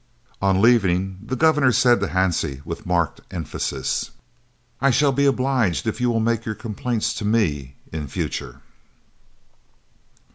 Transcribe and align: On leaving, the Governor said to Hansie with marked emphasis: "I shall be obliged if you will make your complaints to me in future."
On 0.41 0.63
leaving, 0.63 1.19
the 1.21 1.35
Governor 1.35 1.71
said 1.71 1.99
to 1.99 2.07
Hansie 2.07 2.65
with 2.65 2.87
marked 2.87 3.21
emphasis: 3.29 4.09
"I 4.81 4.89
shall 4.89 5.11
be 5.11 5.27
obliged 5.27 5.85
if 5.85 6.01
you 6.01 6.09
will 6.09 6.19
make 6.19 6.43
your 6.43 6.55
complaints 6.55 7.13
to 7.13 7.23
me 7.23 7.75
in 7.91 8.07
future." 8.07 8.61